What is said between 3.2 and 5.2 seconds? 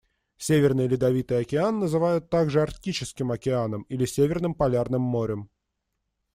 Океаном или Северным Полярным